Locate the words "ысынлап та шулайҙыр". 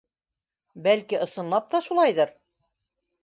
1.27-2.33